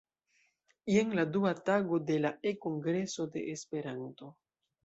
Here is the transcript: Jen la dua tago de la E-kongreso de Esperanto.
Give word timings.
Jen 0.93 1.11
la 1.19 1.25
dua 1.35 1.51
tago 1.69 2.01
de 2.07 2.17
la 2.23 2.33
E-kongreso 2.53 3.29
de 3.37 3.47
Esperanto. 3.55 4.35